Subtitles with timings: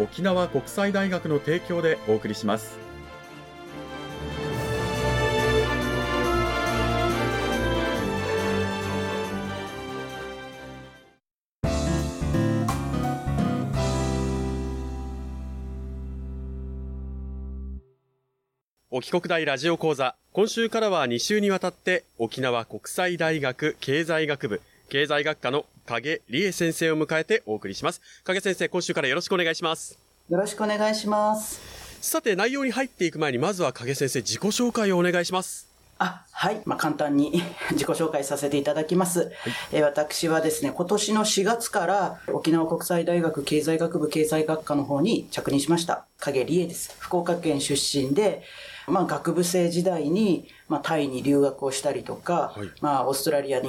[0.00, 2.78] 沖縄国際大学の提供でお送りします。
[18.90, 20.16] 沖国大ラジオ講座。
[20.32, 28.00] 今週からは2週にわたって沖縄国際大学経済学部経済学科の影理恵先生を迎えてお送りします。
[28.24, 29.98] 影先生、今週からよろしくお願いします。
[30.28, 31.60] よろしくお願いします。
[32.00, 35.68] さて、内容に入っていく前に、まずは影先生、自己紹介をお願いします。
[35.98, 36.62] あ、はい。
[36.64, 39.20] まあ、簡単に 自己紹介させていただきます。
[39.20, 39.32] はい、
[39.72, 46.06] え私はですね、今年の4月から沖縄国際大学経済学部経済学科の方に着任しました。
[46.18, 46.96] 影理恵です。
[46.98, 48.42] 福岡県出身で、
[48.90, 53.68] まあ、学部生時代に、まあ、タイに留学をしたりとか、はい、まあ、オーストラリアに、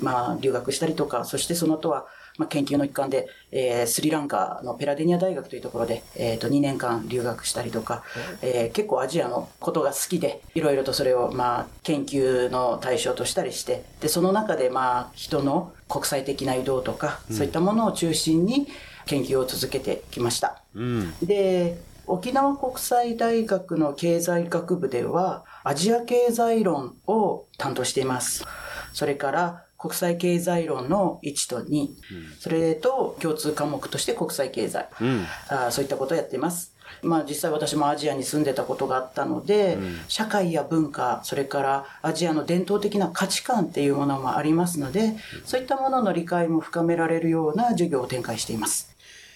[0.00, 2.06] まあ、留学したりとか、そしてその後は、
[2.38, 8.02] まあ、研究の一環で、えー、スリランカのペラデニア大学というところで、えっ、ー、と、2年間留学したりとか、
[8.40, 18.68] えー、結構アジアのことが好きで、いろいろとそれを、まあ、研究の対象としたりして、で、その中で、まあ、人の国際的な移動とか、そういったものを中心に
[19.06, 20.62] 研究を続けてきました。
[20.74, 21.76] うん、で、
[22.10, 28.44] 沖縄国際大学の経済学部では、アジア経済論を担当しています。
[28.92, 31.96] それから、国際経済論の1と2、うん、
[32.38, 36.76] それと共通科目として国際経済、うん、あそういったことをやっています。
[37.02, 45.14] まあ実際私もアジアに住んでたことがあったので、うん、社会や文化、それからアジアの伝統的な価値観っていうものもありますので、
[45.46, 48.89] そういったものの理解も深められるような授業を展開しています。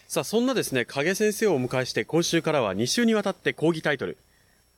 [0.07, 4.19] さあ、そんなですね、影先生をお迎えして、今週からは2週にわたって講義タイトル、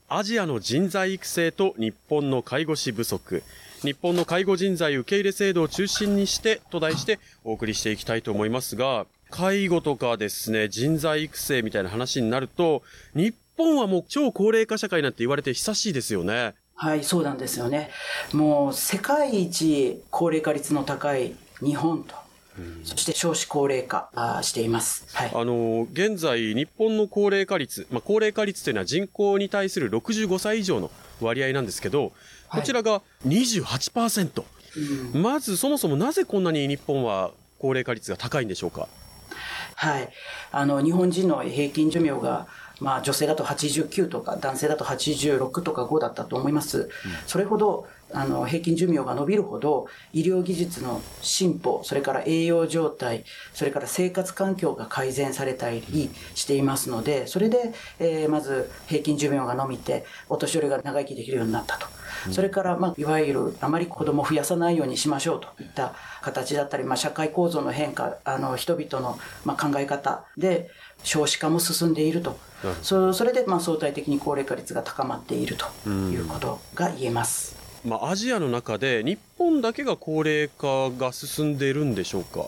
[0.08, 3.42] アジアの人材育成と日本の介護士不足、
[3.82, 12.82] 日本の介護人材受け入れ制度を中心にしてと題してお送りしていきたいと思いますが、介護とかですね、人材育成みたいな話になると、
[13.14, 16.54] 日本はもう超高齢化社会なんて言われて久しいですよね。
[16.76, 17.90] はい、そうなんですよね。
[18.32, 22.14] もう世界一高齢化率の高い日本と
[22.84, 24.10] そして少子高齢化
[24.42, 25.06] しています。
[25.12, 30.90] はい、あの、現在、日本の高齢化率、まあ、高齢化率というのは人口に対する65歳以上の
[31.20, 32.12] 割合なんですけど、
[32.48, 34.40] こちらが28%。
[34.40, 34.44] は
[35.14, 38.88] い、まず、そもそもなぜこんなに日本は高齢化率が高いんでしょうか？
[39.74, 40.08] はい。
[40.52, 42.46] あの、日本人の平均寿命が
[42.80, 46.78] まあ女性だと89とか男性だと86とか5だったと思います。
[46.78, 46.88] うん、
[47.26, 55.82] それほどあの平均寿命が伸びるほど医療技術の進歩、それから栄養状態、それから生活環境が改善されたり
[56.34, 61.86] していますので、それで、えー、まず平均寿命が伸びてお年寄りが長生きできるようになったと。
[62.30, 70.70] それから、まあ、いわゆるあまり子供を増やさないようにしましょうといった形だったり、まあ、社会構造の変化、あの人々の、まあ、考え方で
[71.02, 72.38] 少子化も進んでいると。
[72.82, 77.55] そそれで、まあ、相対的に高齢化率が高まっているということが言えます。
[77.86, 82.46] まあ、アジアの中で日本だけが高齢化が進んでいるんでしょうか？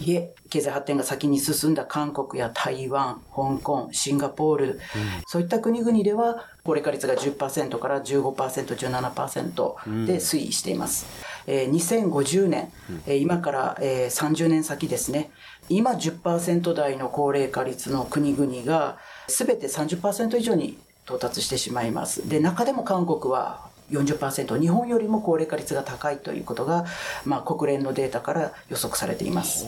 [0.00, 4.78] いえ、経済発展が先に進んだ韓国や台湾、香港、シンガポール、うん、
[5.26, 8.32] そういった国々では、高齢化率が10%から15%、
[8.76, 11.06] 17%で推移しています。
[11.46, 12.72] うん、えー、2050年、
[13.06, 15.30] うん、今から、えー、30年先ですね、
[15.68, 18.98] 今10%台の高齢化率の国々が、
[19.28, 22.26] すべて30%以上に到達してしまいます。
[22.26, 26.86] で、中でも韓国は40%、日本よりも高齢化率が高いということが、
[27.24, 29.66] まあ、国連のデータから予測されています。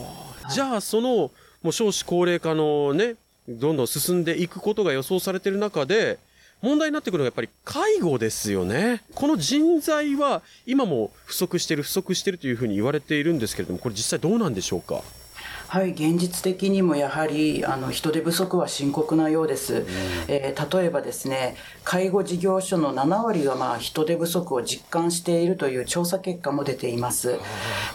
[0.53, 1.31] じゃあ、その、
[1.61, 3.15] もう少子高齢化のね、
[3.47, 6.17] どんどん進んでいくことが予想されている中で、
[6.61, 9.01] 問題になってくるのはやっぱり介護ですよね。
[9.15, 15.01] この人材は今も不足してる、不足してるというふうに言われているんですけれども、これ実際どうなんでしょうか？
[15.73, 19.85] はい、現実的にもやはりあの人手不足は深刻なようです、うん、
[20.27, 27.39] えー、例えばですね介護事業所の7割がまあ人手不足を実感しているという調査結果も出ています。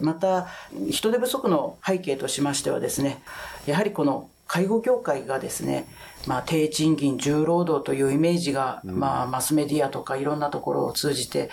[0.00, 0.48] また
[0.90, 3.22] 人手不足の背景としましてはですね
[3.64, 5.86] やはりこの介護業界がですね、
[6.26, 11.48] まあ、低賃金重労働というイメージが、まあ、マスメディアとかいろんなところを通じて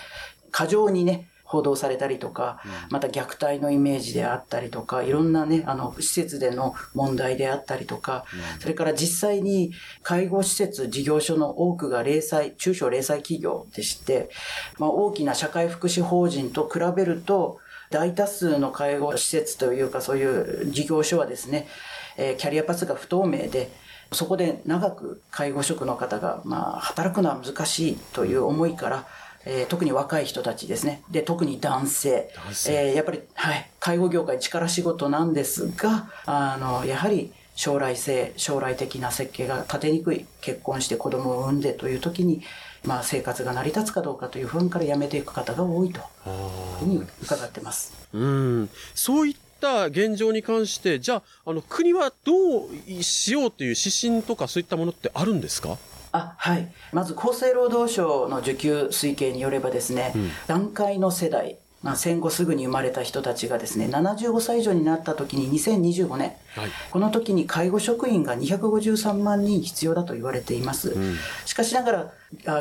[0.50, 2.60] 過剰にね報道されたりとか、
[2.90, 8.24] また虐待のイメージであったりとか、いろんなね、あの、施設での問題であったりとか、
[8.58, 9.72] それから実際に
[10.02, 14.28] 介護施設、事業所の多くが零細、中小零細企業でして、
[14.78, 17.58] まあ、大きな社会福祉法人と比べると、
[17.90, 21.68] 大多数の介護施設というか、そういう事業所はですね、
[22.16, 23.70] えー、キャリアパスが不透明で、
[24.12, 29.06] そこで長く介護職の方が、まあ、働くのは難しいという思いから、
[29.46, 31.02] えー、特に若い人たちですね。
[31.10, 32.30] で、特に男性。
[32.34, 42.42] 男性えー、やっぱり、はい、介護業界力仕事なんですが、あの、やはり、将来性、将来的な設計が立てにくい、結婚して子供を産んでという時に、
[42.84, 46.04] まあ、生活が成り立つかどうかという不安から辞めていく方が多いという
[46.80, 47.94] ふうに伺ってます。
[48.12, 55.78] うんそういった現状に関して、じゃあ、あの国はどうしようという指針とかそういったものってあるんですか？
[56.16, 72.12] あはい、まず厚生労働省の受給推計によればですね、うん、段階の世代まあ、戦後すぐに生まれた人たちがですね75歳以上になった時に2025年、はい、この時に介護職員が253万人必要だと言われています、うん、しかしながら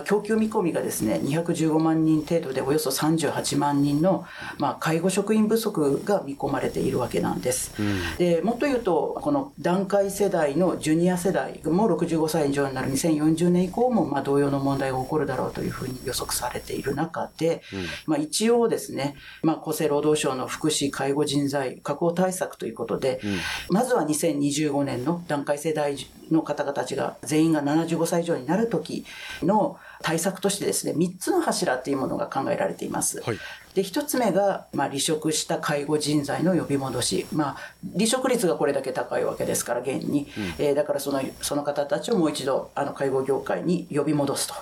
[0.04, 4.26] 供給見込みがですね215万人程度でおよそ38万人の、
[4.60, 23.40] まあ、介護職員不足が見込まれているわけなんです、うん、でもっと言うとこの団塊世代のジュニア世代も65歳以上になる2040年以降も、まあ、同様の問題が起こるだろうというふうに予測されている中で、うん、まあ、一応ですね、まあ、厚生労働省の福祉介護人材確保対策ということで、うん、
[23.76, 25.96] まずは2025年の団塊世代
[26.32, 29.06] の方々たちが全員が75歳以上になる時
[29.44, 33.22] の対策としてですね、3つの柱っていうものが考えられています。
[33.22, 33.38] はい、
[33.76, 37.28] で、1つ目が、まあ、離職した介護人材の呼び戻し。
[37.34, 37.58] まあ、
[37.94, 40.28] 離職率がこれだけ高いわけですから、現に。
[40.38, 44.54] うん、えー、だからその、その方たちをもう一度、あの、介護業界に呼び戻すと。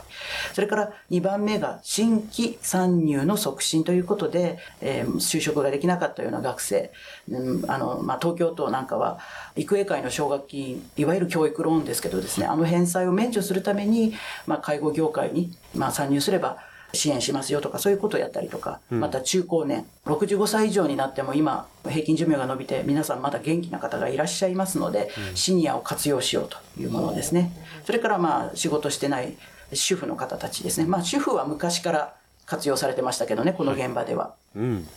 [0.54, 6.92] それから2番目が、新規参入の促進ということで、えー、就職ができなかったような学生。
[7.30, 9.20] うん、あの、まあ、東京都なんかは、
[9.56, 14.16] 育英会の奨学金、いわゆる教育ローンですけどですね、あの返済を免除するために、
[14.48, 16.58] まあ、介護業界に、まあ、参入すれば、
[16.94, 27.52] 支援しますよとか、そういうことをやったりとか、また中高年、65歳以上になっても今、平均寿命が伸びて、皆さんまだ元気な方がいらっしゃいますので、シニアを活用しようというものですね。
[27.86, 29.36] それからまあ、仕事してない
[29.74, 30.88] 主婦の方たちですね。
[30.88, 32.14] まあ、主婦は昔から
[32.46, 34.36] 活用されてましたけどね、この現場では。
[34.56, 34.88] うん、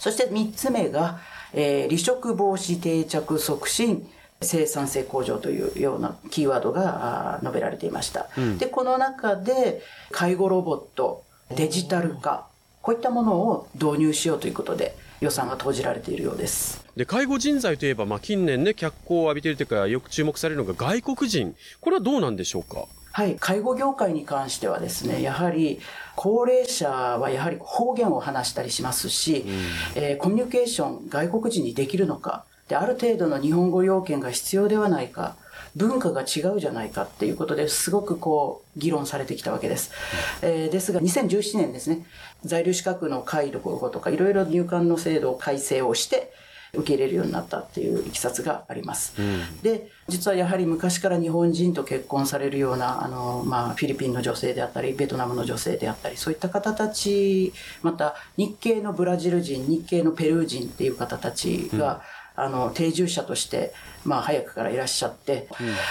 [0.00, 1.20] そして3つ目が、
[1.52, 4.08] えー、離職防止定着促進、
[4.42, 8.28] 生産性向上というようなキーワードが述べられていました。
[8.36, 12.46] うん、で、この中で、介護ロボット、デジタル化、
[12.82, 16.84] こういったものを導入しようということで、予算が投じられているようです。
[16.96, 21.54] で、介護人材といえば、まあ、近年ね、脚光を浴びているというか、よく注目されるのが外国人。
[21.80, 22.86] これはどうなんでしょうか？
[23.12, 25.80] はい、介護業界に関してはですね、やはり
[26.16, 35.36] 高齢者はやはり方言を話したりしますし、うん、えー、コミュニケーション外国人にできるのか、で、ある程度の日本語要件が必要ではないか、
[35.76, 39.90] 文化が違うじゃないかっていうことですごくこう議論されてきたわけです。
[40.42, 42.06] えー、ですが2017年ですね、
[42.44, 46.32] 在留資格の解読とかいろいろ入管の制度を改正をして、
[46.76, 49.14] 受け入れるようになったっていういきさつがあります。
[49.18, 57.52] うん、で、実はやはり昔から日本人と結婚されるような、あの、まあ、フィリピンの女性であったり、ベトナムの女性であったり、そういった方たち、
[57.82, 62.02] また日系のブラジル人、日系のペルー人っていう方たちが、
[62.36, 63.72] あの、定住者として、
[64.04, 65.48] まあ、早くからいらっしゃって、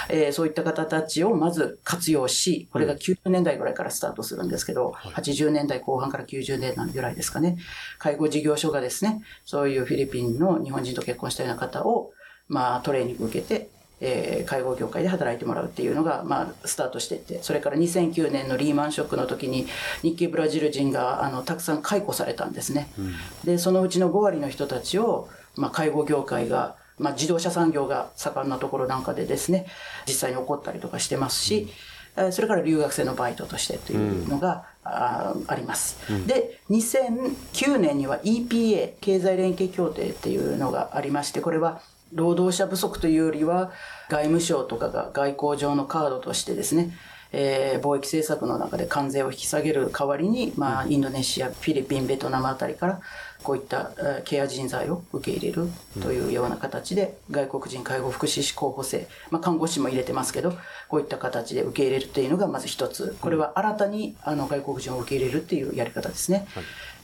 [0.10, 7.58] うん、えー、そういった方たちをまず活用し、これが90年代ぐらいからスタートするんですけど、はい、80年代後半から90年代ぐらいですかね、
[7.98, 12.12] 介護事業所がですね、そういうフィリピンの日本人と結婚したような方を、
[12.50, 13.70] まあ、トレーニング受けて、
[14.06, 19.66] えー、介護業界で働いてもらうっていうのが、まあ、スタートしていって、それから2009年のリーマンショックの時に、
[20.02, 22.90] 日系ブラジル人が、あの、たくさん解雇されたんですね。
[23.00, 23.14] うん、
[23.46, 29.66] で、そのうちの5割の人たちを、まあ、介護業界が、まあ、自動車産業が盛んなところなんかでですね、
[30.08, 31.68] 実際に起こったりとかしてますし、
[32.16, 41.82] うん、それから留学生のバイトとしてというのが、うん、ああります、うん、で、2009年には EPA、経済連携協定っていうのがありまして、これは
[42.14, 43.72] 労働者不足というよりは、
[44.10, 46.96] 外務省とかが外交上のカードとしてですね、
[47.32, 53.02] えー、貿易政策の中で関税を引き下げる代わりに、まあ、インドネシア、フィリピン、ベトナムあたりから、
[53.44, 53.92] こういった
[54.26, 55.70] ケア人材を受け入れる
[56.02, 60.54] というような形で、外国人介護福祉士候補生、まあ、看護師も入れてますけど、
[60.88, 63.16] こういった形で受け入れるっていうのがまず一つ。
[63.22, 66.48] これは新たにあの外国人を受け入れるっていうやり方ですね。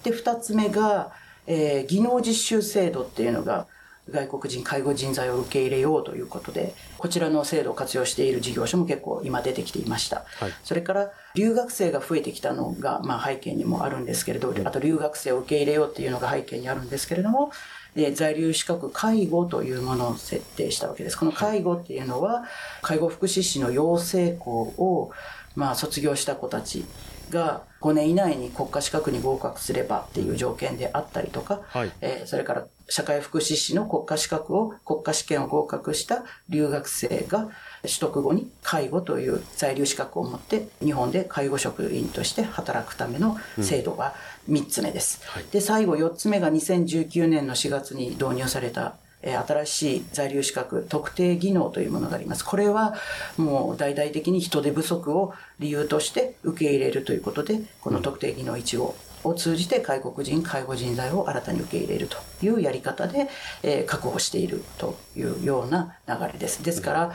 [0.04, 1.12] で、二つ目が、
[1.46, 3.68] えー、技能実習制度っていうのが、
[4.12, 10.26] 外国人介護人材を受け入れようということで、こちらの制度を活用している事業所も結構今出てきていました。
[10.40, 17.52] はい、それから留学生が増えてきたのが、まあ、背景にもあるんですけれど、あと留学生を受け入れようっていうのが背景にあるんですけれども、
[17.96, 21.18] で在留資格介護というものを設定したわけです。
[21.18, 22.46] この介護っていうのは、
[22.82, 25.12] 介護福祉士の養成校を、
[25.56, 26.86] まあ、卒業した子たち
[27.30, 37.50] が5年以内に国家資格に合格すればっていう条件であったりとか、はい、えー、それから社会福祉士の国家資格を、国家試験を合格した留学生が
[37.84, 44.16] 取得後に介護という在留資格を持って日本で介護職員として働くための制度が
[44.50, 45.22] 3つ目です。
[45.24, 52.46] うんはい、で、最後4つ目が2019年の4月に導入された新しい在留資格特定技能というものがあります。
[52.46, 52.96] これは
[53.38, 63.28] もう大々的に人手不足を理由として受け入れるということで、この特定技能1をを通じて外国人介護人材を新たに受け入れるというやり方で、
[63.64, 66.64] えー、確保しているというような流れです。
[66.64, 67.12] ですから、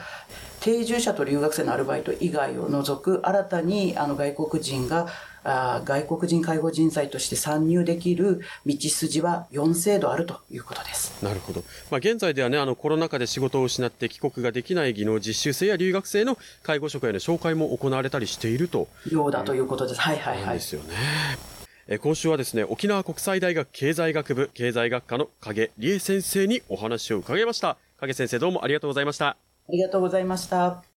[0.59, 5.07] 定住者と留学生のアルバイト以外を除く新たにあの外国人が
[5.45, 11.23] あ外国人介護人材として参入できる道筋は4制度あるということです。
[11.23, 11.63] なるほど。
[11.91, 18.87] まあ、現在ではね、あのコロナ禍で仕事を失って帰国ができない技能実習生や留学生の介護職への紹介も行われたりしていると。
[19.11, 20.01] ようだということです。
[20.01, 20.55] はいはいはい。
[20.55, 20.95] ですよね。
[21.99, 27.77] 今週はですね、沖縄国際大学経済学部経済学科の影理恵先生にお話を伺いました。
[27.99, 29.27] 影先生どうもありがとうございました。
[29.27, 29.37] あ
[29.69, 30.94] りがとうございました。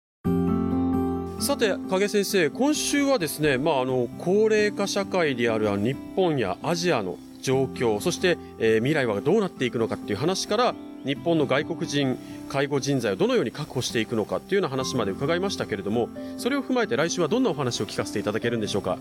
[1.38, 12.18] さて影先生今週はですね、まあ、あの高齢化社会である日本やアジアの状況そして、えー、未来はどうなっていくのかっていう話から日本の外国人
[12.49, 18.99] 介護人材をどのように確保していくのかっていうような話まで伺いましたけれどもそれを踏まえて来週はどんなお話を聞かせていただけるんでしょうか？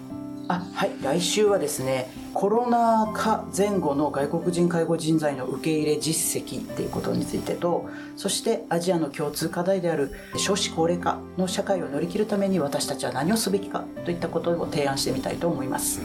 [0.49, 16.01] あはい来週はですねコロナ禍前後の外国人介護人材の受け入れ実績っていうことについてとそしてアジアの共通課題である少子高齢化の社会を乗り切るために私たちは何をすべきかといったことを提案してみたいと思います。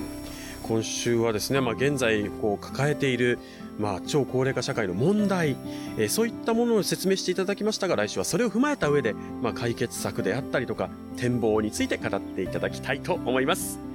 [0.62, 3.40] 今週はですね、まあ、現在こう抱えている、
[3.80, 5.56] まあ、超高齢化社会の問題、
[5.98, 13.91] えー、そういったものを説明していただきましたが来週はそれを踏まえた上で、まあ、解決策であったりとか展望について語っていただきたいと思います。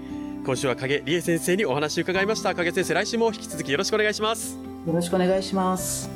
[0.47, 2.55] 今週は影理恵先生にお話を伺いました。
[2.55, 4.57] 影先生来週も引き続きよろしくお願いします。
[4.85, 6.09] よろしくお願いします。